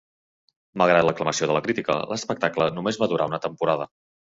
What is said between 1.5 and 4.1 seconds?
de la crítica, l'espectacle només va durar una temporada.